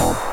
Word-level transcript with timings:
Oh. 0.00 0.31